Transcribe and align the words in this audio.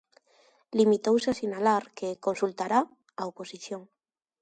Limitouse 0.79 1.27
a 1.29 1.37
sinalar 1.41 1.83
que 1.97 2.09
"consultará" 2.27 2.79
a 3.21 3.23
oposición. 3.31 3.81